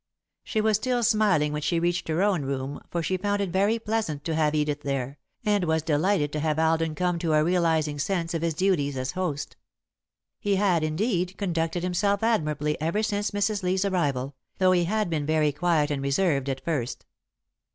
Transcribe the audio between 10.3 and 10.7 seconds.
He